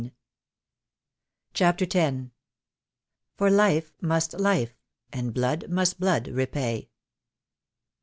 [0.01, 0.17] I 55
[1.53, 2.17] CHAPTER X.
[3.37, 4.73] "For life must life,
[5.13, 6.89] and blood must blood repay."